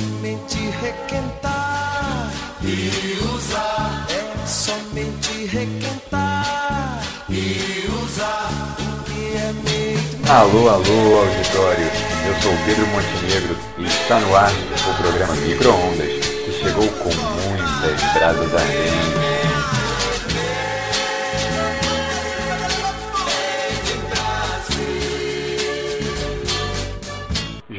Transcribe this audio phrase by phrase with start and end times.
[0.00, 2.30] somente requentar
[2.62, 4.06] e usar.
[4.08, 8.76] É somente requentar e usar.
[8.78, 10.00] O que é meio.
[10.30, 11.90] Alô, alô, auditório.
[12.26, 18.12] Eu sou Pedro Montenegro e está no ar o programa Microondas, que chegou com muitas
[18.14, 19.29] brasas ardentes.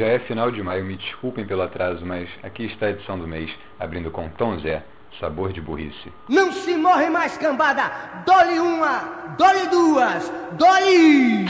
[0.01, 3.27] Já é final de maio, me desculpem pelo atraso, mas aqui está a edição do
[3.27, 4.83] mês, abrindo com Tom Zé,
[5.19, 6.11] Sabor de Burrice.
[6.27, 7.83] Não se morre mais, cambada!
[8.25, 11.45] Dole uma, dole duas, dole!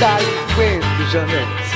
[0.00, 1.72] Dale quento, Janete.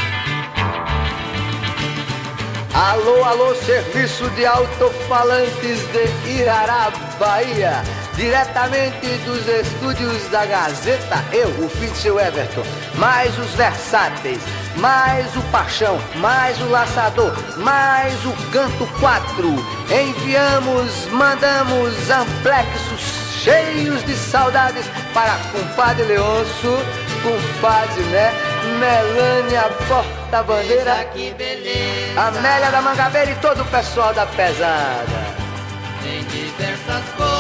[2.75, 7.83] Alô, alô, serviço de alto-falantes de Irará, Bahia.
[8.17, 12.62] Diretamente dos estúdios da Gazeta, eu, o Fitzel Everton,
[12.95, 14.41] mais os versáteis,
[14.77, 19.47] mais o Paixão, mais o Laçador, mais o Canto 4.
[19.91, 26.78] Enviamos, mandamos amplexos cheios de saudades para compadre Leôncio,
[27.23, 28.33] compadre, né?
[28.80, 31.06] Melânia Porta-Bandeira.
[32.17, 35.36] Amélia da Mangabeira e todo o pessoal da pesada.
[36.03, 37.36] Tem diversas cores.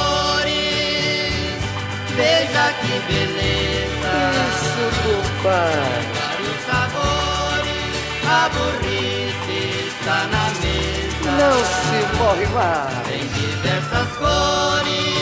[2.16, 4.14] Veja que beleza.
[4.48, 6.06] Isso, compadre.
[6.16, 7.94] Vários sabores.
[8.26, 9.58] A burrice
[9.88, 11.30] está na mesa.
[11.38, 12.96] Não se morre mais.
[13.06, 15.16] Tem diversas cores.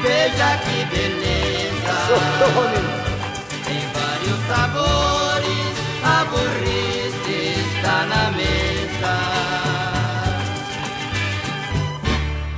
[0.00, 1.92] Veja que beleza.
[2.06, 2.82] Sotone.
[3.64, 5.74] Tem vários sabores.
[6.04, 7.38] A burrice
[7.74, 9.14] está na mesa.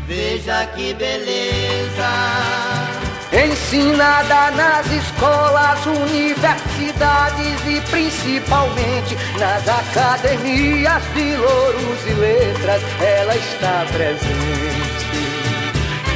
[0.06, 2.69] Veja que beleza.
[3.72, 15.06] Ensinada nas escolas, universidades e principalmente nas academias de louros e letras, ela está presente.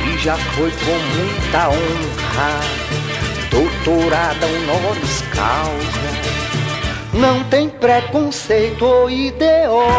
[0.05, 2.61] E já foi com muita honra,
[3.53, 6.11] doutorada honoris causa.
[7.13, 9.95] Não tem preconceito ou ideologia.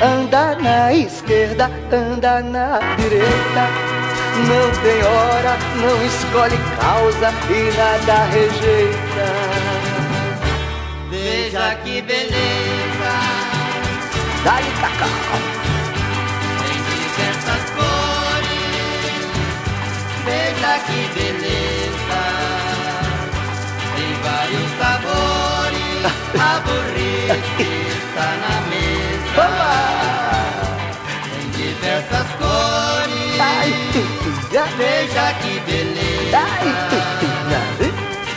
[0.00, 3.95] Anda na esquerda, anda na direita.
[4.36, 9.28] Não tem hora, não escolhe causa e nada rejeita.
[11.10, 13.12] Veja que beleza.
[14.44, 15.08] Dá-lhe cacau.
[16.60, 19.26] Tem diversas cores.
[20.26, 22.22] Veja que beleza.
[23.96, 25.46] Tem vários sabores.
[26.38, 26.60] A
[27.58, 29.46] está na mesa.
[31.24, 33.40] Tem diversas cores.
[33.40, 33.70] Ai,
[34.56, 34.64] tutuia.
[34.76, 36.46] Veja que beleza.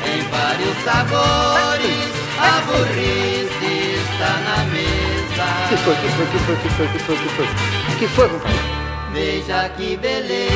[0.03, 2.09] Tem vários sabores.
[2.39, 5.77] A burrice está na Que mesa.
[5.83, 7.47] foi, que foi, que foi, que foi, que foi, que foi?
[7.99, 8.59] Que foi, compadre?
[9.13, 10.49] Veja que beleza.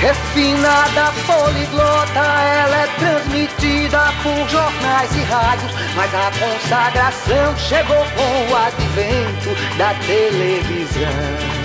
[0.00, 8.56] Refinada, poliglota, ela é transmitida por jornais e rádios, mas a consagração chegou com o
[8.56, 11.61] advento da televisão.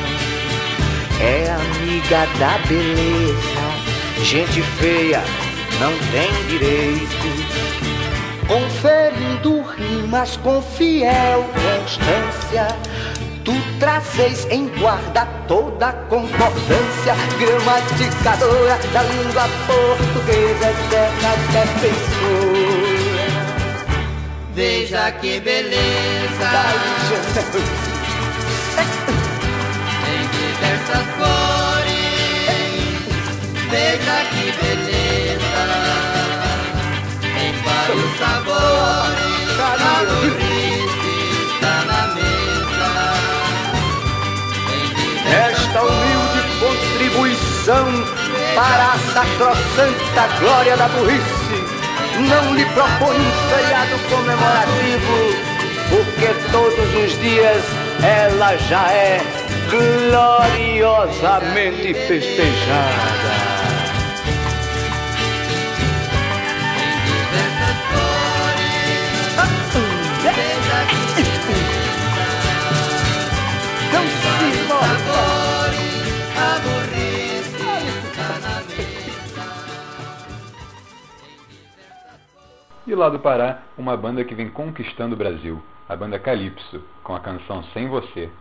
[1.20, 5.24] É amiga da beleza, gente feia
[5.80, 7.28] não tem direito.
[8.48, 12.68] Conferindo rimas com fiel constância.
[13.44, 22.98] Tu trazes em guarda toda a concordância gramaticadora da língua portuguesa eterna defensora.
[24.54, 25.78] Veja que beleza.
[49.18, 51.66] Sacrossanta glória da burrice
[52.30, 55.18] não lhe propõe um feriado comemorativo,
[55.90, 57.64] porque todos os dias
[58.04, 59.20] ela já é
[59.72, 63.27] gloriosamente festejada.
[82.88, 87.14] E lá do Pará, uma banda que vem conquistando o Brasil, a banda Calypso, com
[87.14, 88.32] a canção Sem Você.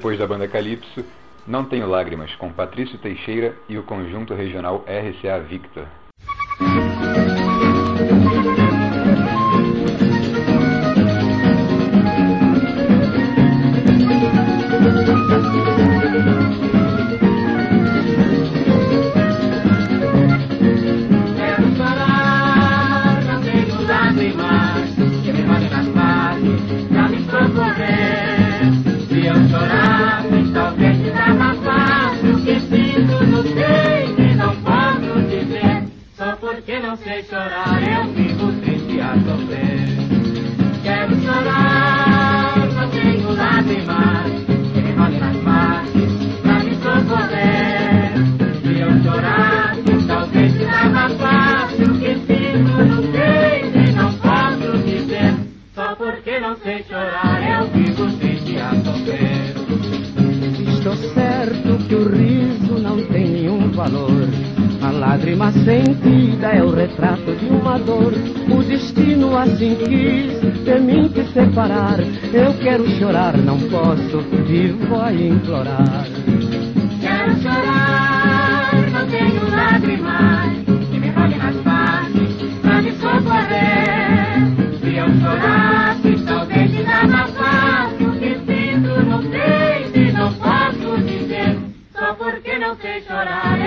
[0.00, 1.04] Depois da banda Calypso,
[1.46, 5.86] Não Tenho Lágrimas, com Patrício Teixeira e o conjunto regional RCA Victor.
[65.20, 68.14] Lágrima sentida é o retrato de uma dor.
[68.50, 72.00] O destino assim quis de mim te separar.
[72.32, 76.06] Eu quero chorar, não posso, vivo a implorar.
[77.02, 84.80] Quero chorar, não tenho lágrimas que me molhem nas faces pra me socorrer.
[84.80, 91.58] Se eu chorasse, talvez desabafasse o que sinto no peito e não posso dizer.
[91.92, 93.59] Só porque não sei chorar,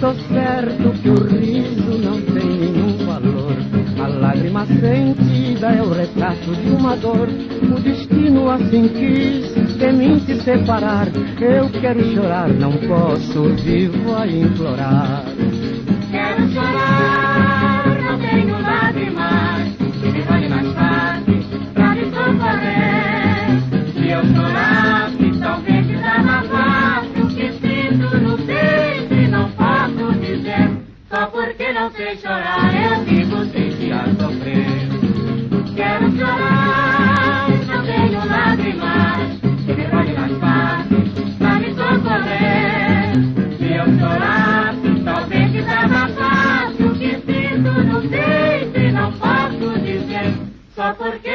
[0.00, 3.54] Estou certo que o riso não tem nenhum valor.
[4.02, 7.28] A lágrima sentida é o retrato de uma dor.
[7.28, 11.08] O destino assim quis de mim te separar.
[11.38, 15.26] Eu quero chorar, não posso, vivo a implorar.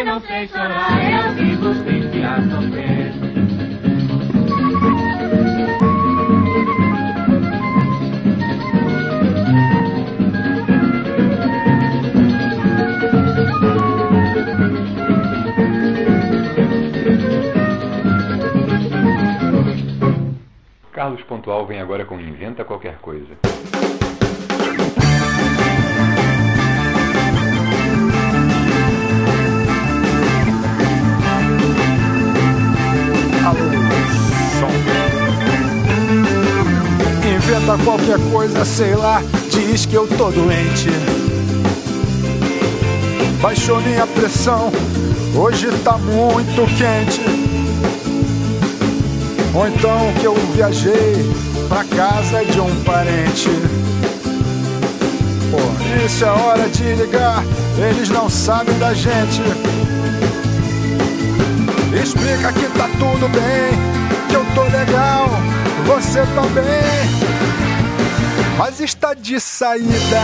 [0.06, 3.12] Não sei chorar, eu vivo triste a sofrer.
[20.94, 23.36] Carlos Pontual vem agora com Inventa Qualquer Coisa.
[37.66, 40.88] Inventa qualquer coisa, sei lá, diz que eu tô doente.
[43.42, 44.72] Baixou minha pressão,
[45.36, 47.22] hoje tá muito quente.
[49.52, 51.26] Ou então que eu viajei
[51.68, 53.50] pra casa de um parente.
[55.50, 57.44] Pô, isso é hora de ligar,
[57.90, 59.42] eles não sabem da gente.
[62.00, 65.32] Explica que tá tudo bem, que eu tô legal,
[65.88, 67.25] você também.
[68.58, 70.22] Mas está de saída,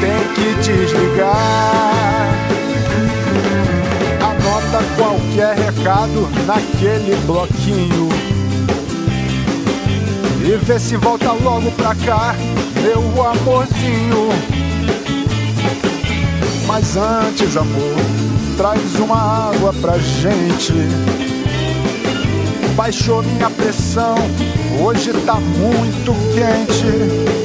[0.00, 2.34] tem que desligar.
[4.22, 8.08] Anota qualquer recado naquele bloquinho.
[10.40, 12.34] E vê se volta logo pra cá,
[12.82, 14.28] meu amorzinho.
[16.66, 17.96] Mas antes, amor,
[18.56, 20.72] traz uma água pra gente.
[22.74, 24.14] Baixou minha pressão,
[24.80, 27.37] hoje tá muito quente.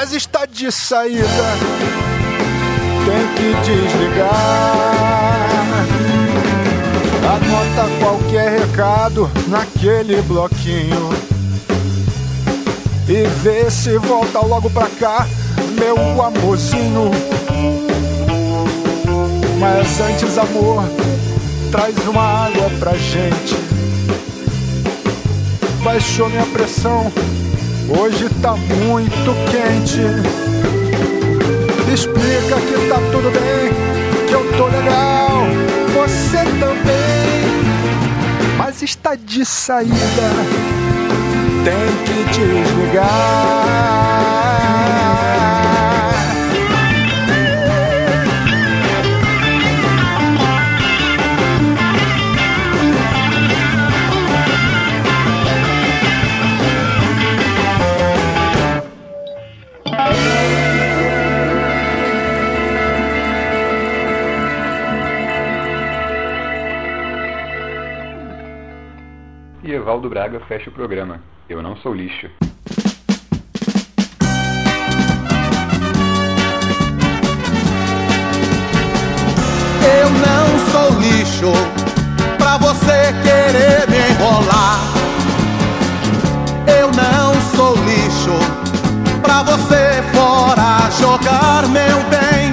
[0.00, 1.26] Mas está de saída.
[3.04, 4.32] Tem que desligar.
[7.22, 11.10] Anota qualquer recado naquele bloquinho.
[13.06, 15.28] E vê se volta logo pra cá,
[15.78, 17.10] meu amorzinho.
[19.58, 20.82] Mas antes, amor,
[21.70, 23.54] traz uma água pra gente.
[25.84, 27.12] Baixou minha pressão,
[27.90, 30.00] hoje tá muito quente.
[31.92, 33.72] Explica que tá tudo bem,
[34.28, 35.42] que eu tô legal,
[35.92, 37.50] você também.
[38.56, 39.96] Mas está de saída,
[41.64, 43.99] tem que desligar.
[69.80, 71.20] Evaldo Braga fecha o programa.
[71.48, 72.28] Eu não sou lixo.
[79.82, 81.52] Eu não sou lixo
[82.36, 84.80] pra você querer me enrolar.
[86.66, 88.38] Eu não sou lixo
[89.22, 92.52] pra você fora jogar meu bem.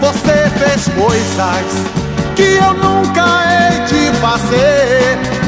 [0.00, 1.90] Você fez coisas
[2.34, 5.39] que eu nunca hei de fazer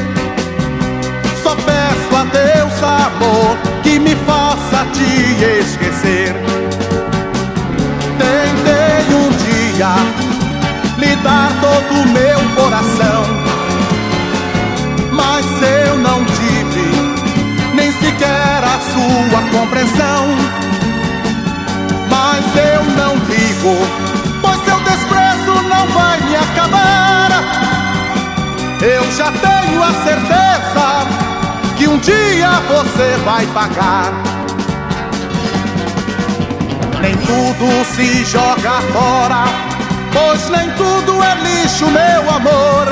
[2.33, 6.35] Deus, amor, que me faça te esquecer.
[8.19, 9.95] Tentei um dia
[10.99, 13.25] lhe dar todo o meu coração,
[15.13, 17.13] mas eu não tive
[17.75, 20.27] nem sequer a sua compreensão.
[22.11, 23.77] Mas eu não ligo,
[24.41, 27.31] pois seu desprezo não vai me acabar.
[28.81, 31.02] Eu já tenho a certeza
[31.93, 34.13] um dia você vai pagar.
[37.03, 39.45] Nem tudo se joga fora,
[40.13, 42.87] pois nem tudo é lixo, meu amor.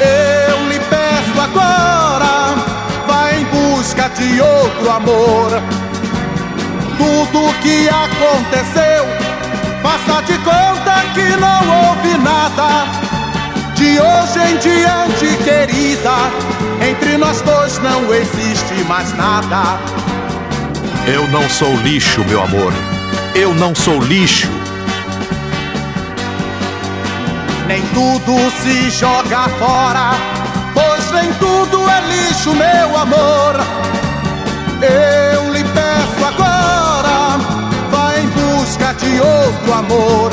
[0.00, 2.54] Eu lhe peço agora,
[3.06, 5.50] vá em busca de outro amor.
[6.98, 9.06] Tudo que aconteceu,
[9.82, 13.02] faça de conta que não houve nada.
[13.74, 16.30] De hoje em diante, querida,
[16.88, 19.78] entre nós dois não existe mais nada.
[21.06, 22.72] Eu não sou lixo, meu amor.
[23.34, 24.48] Eu não sou lixo.
[27.68, 30.10] Nem tudo se joga fora,
[30.74, 33.54] pois nem tudo é lixo, meu amor.
[34.82, 37.38] Eu lhe peço agora,
[37.90, 40.32] vá em busca de outro amor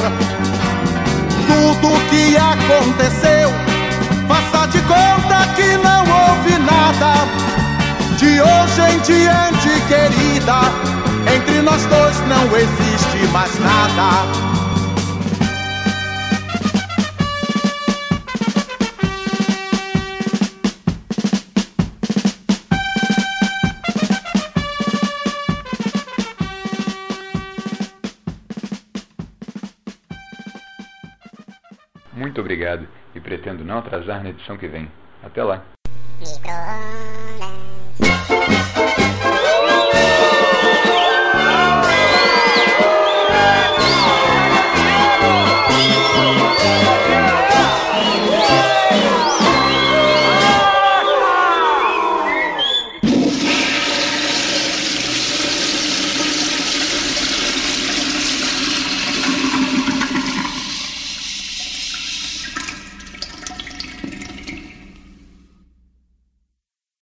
[1.50, 3.69] tudo que aconteceu.
[9.88, 10.62] Querida,
[11.34, 14.60] entre nós dois não existe mais nada.
[32.14, 34.92] Muito obrigado e pretendo não atrasar na edição que vem.
[35.24, 35.64] Até lá!